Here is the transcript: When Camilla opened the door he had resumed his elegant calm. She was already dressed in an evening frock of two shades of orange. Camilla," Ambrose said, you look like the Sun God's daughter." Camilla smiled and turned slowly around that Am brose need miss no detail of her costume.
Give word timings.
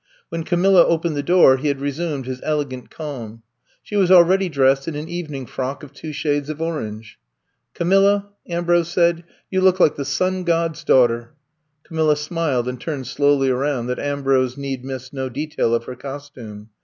When 0.29 0.43
Camilla 0.43 0.83
opened 0.87 1.15
the 1.15 1.21
door 1.21 1.57
he 1.57 1.67
had 1.67 1.79
resumed 1.79 2.25
his 2.25 2.41
elegant 2.43 2.89
calm. 2.89 3.43
She 3.83 3.95
was 3.95 4.09
already 4.09 4.49
dressed 4.49 4.87
in 4.87 4.95
an 4.95 5.07
evening 5.07 5.45
frock 5.45 5.83
of 5.83 5.93
two 5.93 6.11
shades 6.11 6.49
of 6.49 6.59
orange. 6.59 7.19
Camilla," 7.75 8.29
Ambrose 8.49 8.89
said, 8.89 9.23
you 9.51 9.61
look 9.61 9.79
like 9.79 9.97
the 9.97 10.03
Sun 10.03 10.43
God's 10.45 10.83
daughter." 10.83 11.35
Camilla 11.83 12.15
smiled 12.15 12.67
and 12.67 12.81
turned 12.81 13.05
slowly 13.05 13.51
around 13.51 13.85
that 13.85 13.99
Am 13.99 14.23
brose 14.23 14.57
need 14.57 14.83
miss 14.83 15.13
no 15.13 15.29
detail 15.29 15.75
of 15.75 15.83
her 15.83 15.95
costume. 15.95 16.71